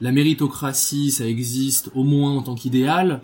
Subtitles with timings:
[0.00, 3.22] la méritocratie, ça existe au moins en tant qu'idéal.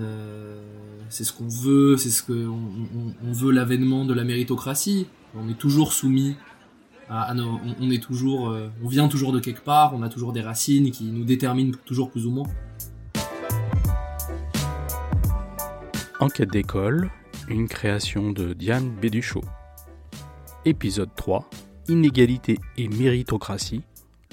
[0.00, 0.60] Euh,
[1.08, 5.06] c'est ce qu'on veut, c'est ce que on, veut l'avènement de la méritocratie.
[5.36, 6.36] On est toujours soumis
[7.08, 7.34] à,
[7.80, 10.90] on, est toujours, euh, on vient toujours de quelque part, on a toujours des racines
[10.90, 12.48] qui nous déterminent toujours plus ou moins.
[16.20, 17.10] Enquête d'école,
[17.48, 19.44] une création de Diane Béduchot.
[20.64, 21.48] Épisode 3
[21.88, 23.82] Inégalité et méritocratie,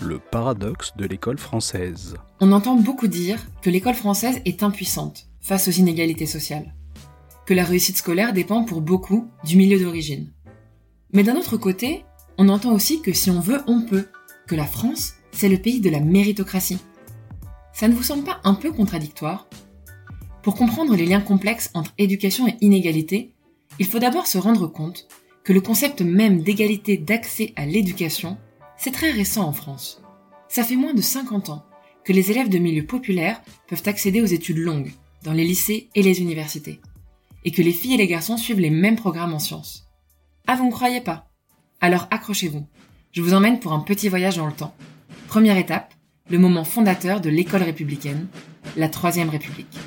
[0.02, 2.16] le paradoxe de l'école française.
[2.39, 6.73] On entend beaucoup dire que l'école française est impuissante face aux inégalités sociales,
[7.45, 10.31] que la réussite scolaire dépend pour beaucoup du milieu d'origine.
[11.13, 12.05] Mais d'un autre côté,
[12.38, 14.08] on entend aussi que si on veut, on peut,
[14.48, 16.80] que la France, c'est le pays de la méritocratie.
[17.73, 19.47] Ça ne vous semble pas un peu contradictoire?
[20.44, 23.34] Pour comprendre les liens complexes entre éducation et inégalité,
[23.77, 25.08] il faut d'abord se rendre compte
[25.44, 28.38] que le concept même d'égalité d'accès à l'éducation,
[28.79, 30.01] c'est très récent en France.
[30.47, 31.65] Ça fait moins de 50 ans
[32.05, 36.02] que les élèves de milieux populaires peuvent accéder aux études longues, dans les lycées et
[36.02, 36.80] les universités,
[37.44, 39.86] et que les filles et les garçons suivent les mêmes programmes en sciences.
[40.47, 41.27] Ah, vous ne croyez pas?
[41.81, 42.66] Alors accrochez-vous.
[43.11, 44.73] Je vous emmène pour un petit voyage dans le temps.
[45.27, 45.93] Première étape,
[46.30, 48.27] le moment fondateur de l'école républicaine,
[48.77, 49.77] la Troisième République.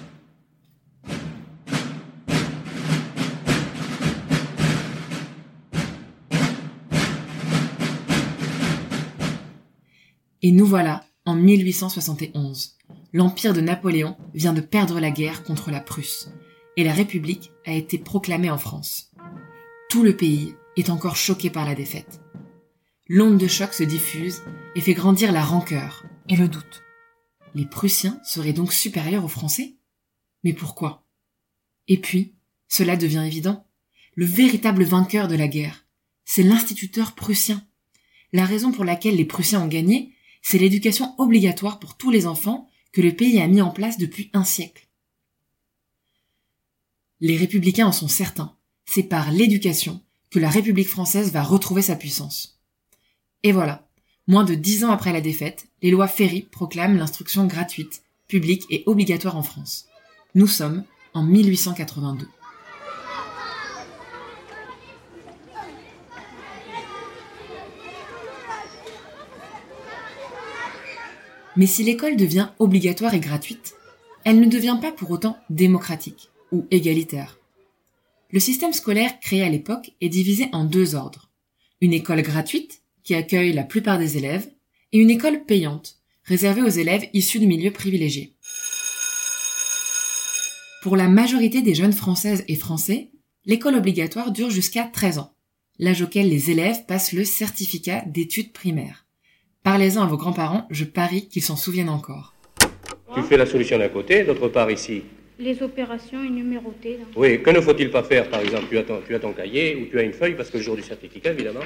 [10.42, 12.76] Et nous voilà en 1871.
[13.12, 16.30] L'empire de Napoléon vient de perdre la guerre contre la Prusse
[16.76, 19.12] et la République a été proclamée en France.
[19.88, 22.20] Tout le pays est encore choqué par la défaite.
[23.08, 24.42] L'onde de choc se diffuse
[24.74, 26.82] et fait grandir la rancœur et le doute.
[27.54, 29.76] Les Prussiens seraient donc supérieurs aux Français?
[30.42, 31.06] Mais pourquoi?
[31.86, 32.34] Et puis,
[32.68, 33.66] cela devient évident.
[34.14, 35.84] Le véritable vainqueur de la guerre,
[36.24, 37.62] c'est l'instituteur prussien.
[38.32, 40.11] La raison pour laquelle les Prussiens ont gagné,
[40.42, 44.30] c'est l'éducation obligatoire pour tous les enfants que le pays a mis en place depuis
[44.34, 44.88] un siècle.
[47.20, 48.56] Les républicains en sont certains.
[48.84, 52.60] C'est par l'éducation que la République française va retrouver sa puissance.
[53.42, 53.88] Et voilà.
[54.26, 58.82] Moins de dix ans après la défaite, les lois Ferry proclament l'instruction gratuite, publique et
[58.86, 59.86] obligatoire en France.
[60.34, 60.84] Nous sommes
[61.14, 62.26] en 1882.
[71.56, 73.74] Mais si l'école devient obligatoire et gratuite,
[74.24, 77.38] elle ne devient pas pour autant démocratique ou égalitaire.
[78.30, 81.30] Le système scolaire créé à l'époque est divisé en deux ordres.
[81.80, 84.48] Une école gratuite, qui accueille la plupart des élèves,
[84.92, 88.34] et une école payante, réservée aux élèves issus de milieux privilégiés.
[90.82, 93.10] Pour la majorité des jeunes françaises et français,
[93.44, 95.34] l'école obligatoire dure jusqu'à 13 ans,
[95.78, 99.06] l'âge auquel les élèves passent le certificat d'études primaires.
[99.62, 102.34] Parlez-en à vos grands-parents, je parie qu'ils s'en souviennent encore.
[103.14, 105.04] Tu fais la solution d'un côté, d'autre part ici.
[105.38, 106.98] Les opérations numérotées.
[107.14, 109.76] Oui, que ne faut-il pas faire Par exemple, tu as, ton, tu as ton cahier
[109.76, 111.60] ou tu as une feuille, parce que le jour du certificat, évidemment,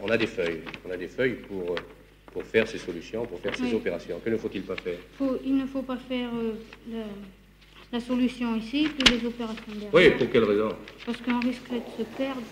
[0.00, 0.60] on, a des feuilles.
[0.88, 1.74] On a des feuilles pour,
[2.32, 4.20] pour faire ces solutions, pour faire ces opérations.
[4.24, 4.98] Que ne faut-il pas faire?
[5.44, 7.02] Il ne faut pas faire euh,
[7.92, 9.92] la, solution ici, puis les opérations derrière.
[9.92, 10.68] Oui, pour quelle raison?
[11.04, 12.42] Parce qu'on risquerait de se perdre.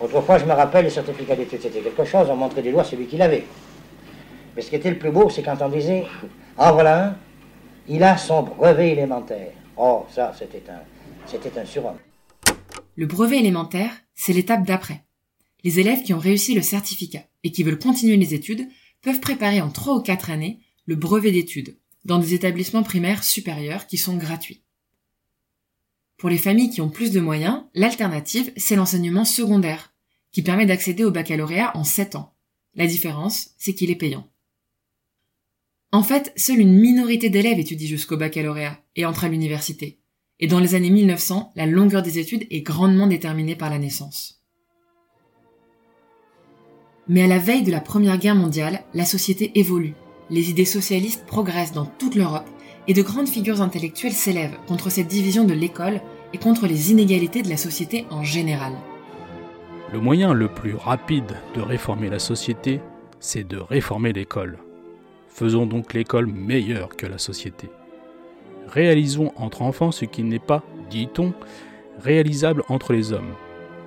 [0.00, 3.06] Autrefois, je me rappelle, les certificats d'études, c'était quelque chose, on montrait du doigt celui
[3.06, 3.44] qui l'avait.
[4.54, 6.04] Mais ce qui était le plus beau, c'est quand on disait,
[6.58, 7.16] ah voilà un,
[7.88, 9.52] il a son brevet élémentaire.
[9.76, 10.80] Oh, ça, c'était un,
[11.26, 11.98] c'était un surhomme.
[12.94, 15.04] Le brevet élémentaire, c'est l'étape d'après.
[15.64, 18.68] Les élèves qui ont réussi le certificat et qui veulent continuer les études
[19.02, 23.86] peuvent préparer en trois ou quatre années le brevet d'études dans des établissements primaires supérieurs
[23.86, 24.62] qui sont gratuits.
[26.16, 29.92] Pour les familles qui ont plus de moyens, l'alternative, c'est l'enseignement secondaire,
[30.32, 32.32] qui permet d'accéder au baccalauréat en 7 ans.
[32.74, 34.26] La différence, c'est qu'il est payant.
[35.92, 39.98] En fait, seule une minorité d'élèves étudient jusqu'au baccalauréat et entrent à l'université.
[40.40, 44.42] Et dans les années 1900, la longueur des études est grandement déterminée par la naissance.
[47.08, 49.94] Mais à la veille de la Première Guerre mondiale, la société évolue.
[50.28, 52.48] Les idées socialistes progressent dans toute l'Europe
[52.88, 56.00] et de grandes figures intellectuelles s'élèvent contre cette division de l'école
[56.32, 58.72] et contre les inégalités de la société en général.
[59.92, 62.80] Le moyen le plus rapide de réformer la société,
[63.20, 64.58] c'est de réformer l'école.
[65.28, 67.68] Faisons donc l'école meilleure que la société.
[68.68, 71.32] Réalisons entre enfants ce qui n'est pas, dit-on,
[72.00, 73.34] réalisable entre les hommes.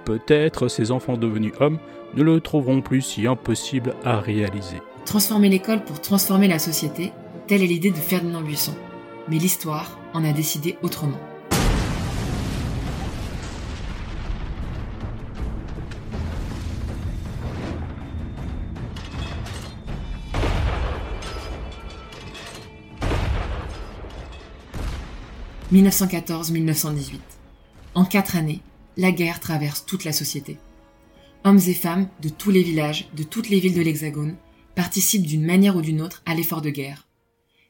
[0.06, 1.80] Peut-être ces enfants devenus hommes
[2.16, 4.78] ne le trouveront plus si impossible à réaliser.
[5.06, 7.12] Transformer l'école pour transformer la société,
[7.48, 8.74] telle est l'idée de Ferdinand Buisson
[9.30, 11.20] mais l'histoire en a décidé autrement.
[25.72, 27.20] «1914-1918.
[27.94, 28.62] En quatre années,
[28.98, 30.58] la guerre traverse toute la société.
[31.44, 34.36] Hommes et femmes de tous les villages, de toutes les villes de l'Hexagone,
[34.74, 37.09] participent d'une manière ou d'une autre à l'effort de guerre.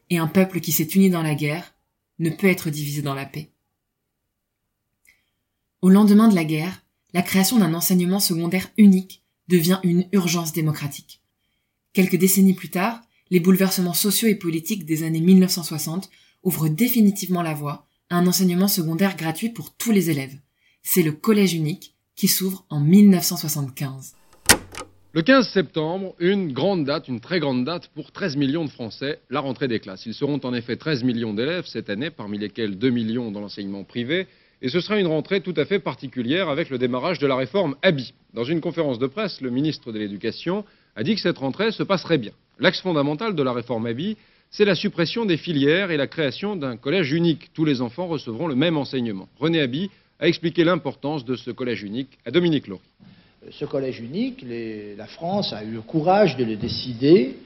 [0.10, 1.76] Et un peuple qui s'est uni dans la guerre
[2.20, 3.52] ne peut être divisé dans la paix.
[5.82, 6.84] Au lendemain de la guerre,
[7.14, 11.22] la création d'un enseignement secondaire unique devient une urgence démocratique.
[11.94, 13.02] Quelques décennies plus tard,
[13.32, 16.10] les bouleversements sociaux et politiques des années 1960
[16.44, 20.38] ouvrent définitivement la voie à un enseignement secondaire gratuit pour tous les élèves.
[20.84, 24.16] C'est le collège unique qui s'ouvre en 1975.
[25.12, 29.18] Le 15 septembre, une grande date, une très grande date pour 13 millions de Français,
[29.32, 30.06] la rentrée des classes.
[30.06, 33.84] Ils seront en effet 13 millions d'élèves cette année, parmi lesquels 2 millions dans l'enseignement
[33.84, 34.28] privé.
[34.62, 37.76] Et ce sera une rentrée tout à fait particulière avec le démarrage de la réforme
[37.82, 38.14] ABI.
[38.36, 40.64] Dans une conférence de presse, le ministre de l'Éducation
[40.96, 42.34] a dit que cette rentrée se passerait bien.
[42.60, 44.16] L'axe fondamental de la réforme ABI,
[44.52, 47.50] c'est la suppression des filières et la création d'un collège unique.
[47.56, 49.28] Tous les enfants recevront le même enseignement.
[49.40, 49.90] René Abi
[50.20, 52.84] a expliqué l'importance de ce collège unique à Dominique Laurie.
[53.52, 54.46] Ce collège unique,
[54.98, 57.38] la France a eu le courage de le décider.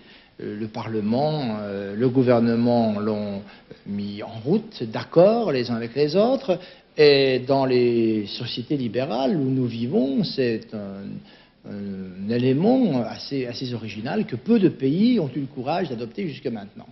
[0.41, 3.41] Euh, le Parlement, euh, le gouvernement l'ont
[3.85, 6.59] mis en route, d'accord les uns avec les autres.
[6.97, 14.59] Et dans les sociétés libérales où nous vivons, c'est un, élément assez, original que peu
[14.59, 16.87] de pays ont eu le courage d'adopter jusque maintenant.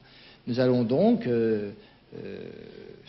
[0.47, 1.71] Nous allons donc euh,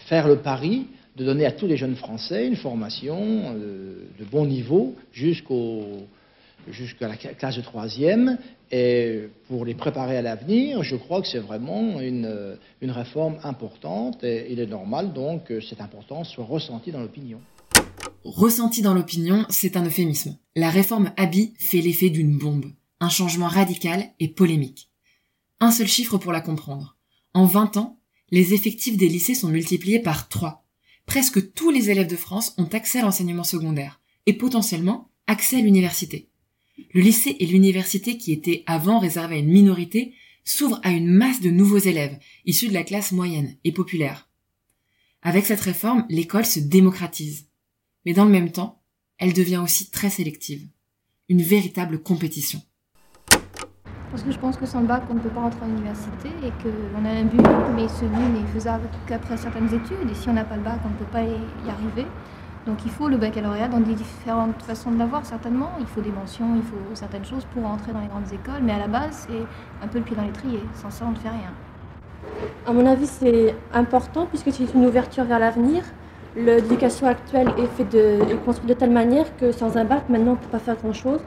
[0.08, 0.86] faire le pari
[1.16, 7.16] de donner à tous les jeunes Français une formation euh, de bon niveau jusqu'à la
[7.16, 8.38] classe de troisième.
[8.70, 14.24] Et pour les préparer à l'avenir, je crois que c'est vraiment une, une, réforme importante
[14.24, 17.40] et il est normal donc que cette importance soit ressentie dans l'opinion.
[18.24, 20.38] Ressentie dans l'opinion, c'est un euphémisme.
[20.56, 22.66] La réforme Abi fait l'effet d'une bombe,
[23.00, 24.88] un changement radical et polémique.
[25.60, 26.96] Un seul chiffre pour la comprendre.
[27.34, 27.98] En 20 ans,
[28.30, 30.61] les effectifs des lycées sont multipliés par 3
[31.06, 35.60] presque tous les élèves de France ont accès à l'enseignement secondaire et potentiellement accès à
[35.60, 36.28] l'université.
[36.94, 40.14] Le lycée et l'université qui étaient avant réservés à une minorité
[40.44, 44.28] s'ouvrent à une masse de nouveaux élèves issus de la classe moyenne et populaire.
[45.22, 47.46] Avec cette réforme, l'école se démocratise.
[48.04, 48.82] Mais dans le même temps,
[49.18, 50.66] elle devient aussi très sélective.
[51.28, 52.60] Une véritable compétition.
[54.12, 56.28] Parce que je pense que sans le bac, on ne peut pas rentrer à l'université
[56.44, 57.40] et qu'on a un but,
[57.74, 60.10] mais ce but n'est faisable qu'après certaines études.
[60.10, 62.06] Et si on n'a pas le bac, on ne peut pas y arriver.
[62.66, 65.70] Donc il faut le baccalauréat dans des différentes façons de l'avoir, certainement.
[65.80, 68.62] Il faut des mentions, il faut certaines choses pour entrer dans les grandes écoles.
[68.62, 70.60] Mais à la base, c'est un peu le pied dans l'étrier.
[70.74, 71.50] Sans ça, on ne fait rien.
[72.66, 75.84] À mon avis, c'est important puisque c'est une ouverture vers l'avenir.
[76.36, 80.32] L'éducation actuelle est, fait de, est construite de telle manière que sans un bac, maintenant,
[80.32, 81.20] on ne peut pas faire grand-chose.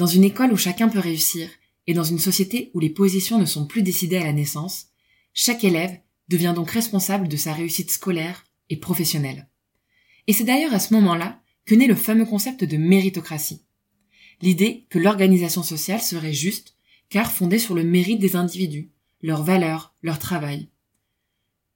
[0.00, 1.50] Dans une école où chacun peut réussir,
[1.86, 4.86] et dans une société où les positions ne sont plus décidées à la naissance,
[5.34, 5.94] chaque élève
[6.30, 9.50] devient donc responsable de sa réussite scolaire et professionnelle.
[10.26, 13.60] Et c'est d'ailleurs à ce moment-là que naît le fameux concept de méritocratie.
[14.40, 16.76] L'idée que l'organisation sociale serait juste,
[17.10, 20.70] car fondée sur le mérite des individus, leurs valeurs, leur travail.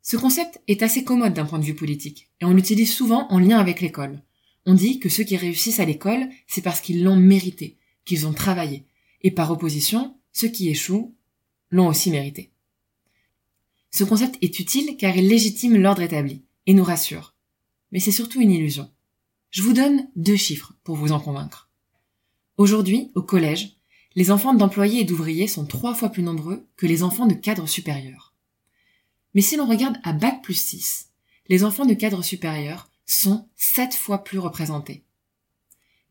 [0.00, 3.38] Ce concept est assez commode d'un point de vue politique, et on l'utilise souvent en
[3.38, 4.22] lien avec l'école.
[4.64, 8.32] On dit que ceux qui réussissent à l'école, c'est parce qu'ils l'ont mérité, qu'ils ont
[8.32, 8.84] travaillé,
[9.22, 11.14] et par opposition, ceux qui échouent
[11.70, 12.50] l'ont aussi mérité.
[13.90, 17.34] Ce concept est utile car il légitime l'ordre établi et nous rassure.
[17.93, 18.90] Mais c'est surtout une illusion.
[19.50, 21.70] Je vous donne deux chiffres pour vous en convaincre.
[22.56, 23.76] Aujourd'hui, au collège,
[24.17, 27.69] les enfants d'employés et d'ouvriers sont trois fois plus nombreux que les enfants de cadres
[27.69, 28.34] supérieurs.
[29.34, 31.10] Mais si l'on regarde à Bac plus 6,
[31.48, 35.05] les enfants de cadres supérieurs sont sept fois plus représentés.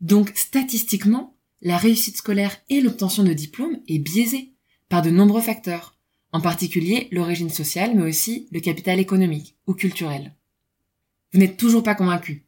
[0.01, 1.33] Donc, statistiquement,
[1.63, 4.51] la réussite scolaire et l'obtention de diplômes est biaisée
[4.89, 5.98] par de nombreux facteurs,
[6.34, 10.36] en particulier l'origine sociale, mais aussi le capital économique ou culturel.
[11.32, 12.46] Vous n'êtes toujours pas convaincu.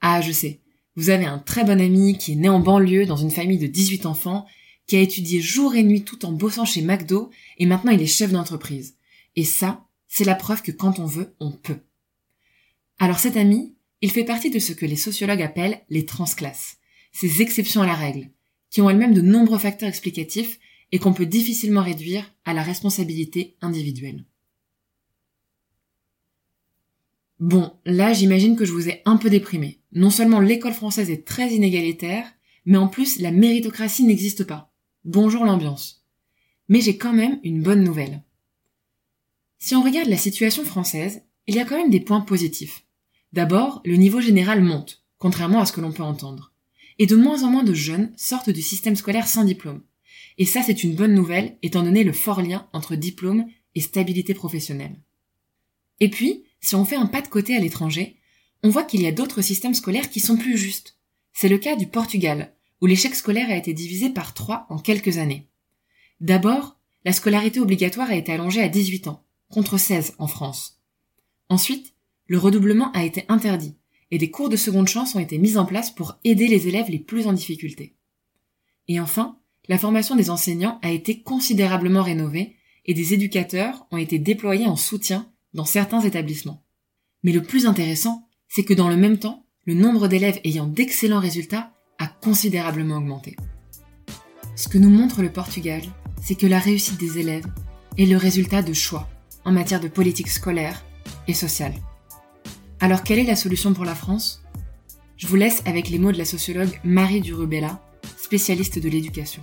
[0.00, 0.60] Ah, je sais.
[0.96, 3.68] Vous avez un très bon ami qui est né en banlieue dans une famille de
[3.68, 4.44] 18 enfants,
[4.88, 8.06] qui a étudié jour et nuit tout en bossant chez McDo, et maintenant il est
[8.06, 8.96] chef d'entreprise.
[9.36, 11.78] Et ça, c'est la preuve que quand on veut, on peut.
[12.98, 16.78] Alors cet ami, il fait partie de ce que les sociologues appellent les transclasses,
[17.12, 18.30] ces exceptions à la règle,
[18.70, 20.58] qui ont elles-mêmes de nombreux facteurs explicatifs
[20.92, 24.24] et qu'on peut difficilement réduire à la responsabilité individuelle.
[27.40, 29.80] Bon, là j'imagine que je vous ai un peu déprimé.
[29.92, 32.26] Non seulement l'école française est très inégalitaire,
[32.64, 34.72] mais en plus la méritocratie n'existe pas.
[35.04, 36.04] Bonjour l'ambiance.
[36.68, 38.22] Mais j'ai quand même une bonne nouvelle.
[39.58, 42.84] Si on regarde la situation française, il y a quand même des points positifs.
[43.32, 46.52] D'abord, le niveau général monte, contrairement à ce que l'on peut entendre
[46.98, 49.82] et de moins en moins de jeunes sortent du système scolaire sans diplôme.
[50.36, 54.34] Et ça, c'est une bonne nouvelle, étant donné le fort lien entre diplôme et stabilité
[54.34, 55.00] professionnelle.
[56.00, 58.16] Et puis, si on fait un pas de côté à l'étranger,
[58.62, 60.96] on voit qu'il y a d'autres systèmes scolaires qui sont plus justes.
[61.32, 65.18] C'est le cas du Portugal, où l'échec scolaire a été divisé par trois en quelques
[65.18, 65.48] années.
[66.20, 70.80] D'abord, la scolarité obligatoire a été allongée à 18 ans, contre 16 en France.
[71.48, 71.94] Ensuite,
[72.26, 73.76] le redoublement a été interdit,
[74.10, 76.90] et des cours de seconde chance ont été mis en place pour aider les élèves
[76.90, 77.94] les plus en difficulté.
[78.88, 79.38] Et enfin,
[79.68, 84.76] la formation des enseignants a été considérablement rénovée et des éducateurs ont été déployés en
[84.76, 86.64] soutien dans certains établissements.
[87.22, 91.20] Mais le plus intéressant, c'est que dans le même temps, le nombre d'élèves ayant d'excellents
[91.20, 93.36] résultats a considérablement augmenté.
[94.56, 95.82] Ce que nous montre le Portugal,
[96.22, 97.46] c'est que la réussite des élèves
[97.98, 99.08] est le résultat de choix
[99.44, 100.84] en matière de politique scolaire
[101.26, 101.74] et sociale.
[102.80, 104.42] Alors quelle est la solution pour la France?
[105.16, 107.80] Je vous laisse avec les mots de la sociologue Marie Durubella,
[108.16, 109.42] spécialiste de l'éducation.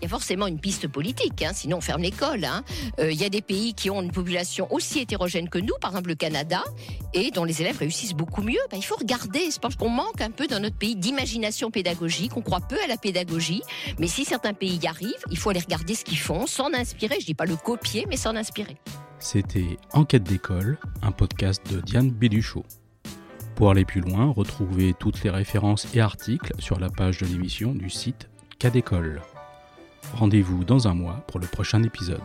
[0.00, 2.44] Il y a forcément une piste politique, hein, sinon on ferme l'école.
[2.44, 2.62] Hein.
[3.00, 5.92] Euh, il y a des pays qui ont une population aussi hétérogène que nous, par
[5.92, 6.62] exemple le Canada,
[7.14, 8.60] et dont les élèves réussissent beaucoup mieux.
[8.70, 9.50] Ben, il faut regarder.
[9.50, 12.36] Je pense qu'on manque un peu dans notre pays d'imagination pédagogique.
[12.36, 13.62] On croit peu à la pédagogie,
[13.98, 17.16] mais si certains pays y arrivent, il faut aller regarder ce qu'ils font, s'en inspirer.
[17.18, 18.76] Je dis pas le copier, mais s'en inspirer.
[19.20, 22.64] C'était Enquête d'école, un podcast de Diane Béduchot.
[23.56, 27.74] Pour aller plus loin, retrouvez toutes les références et articles sur la page de l'émission
[27.74, 28.28] du site
[28.60, 29.20] Cas d'école.
[30.14, 32.20] Rendez-vous dans un mois pour le prochain épisode.